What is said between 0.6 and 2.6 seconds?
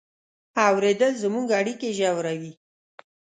اورېدل زموږ اړیکې ژوروي.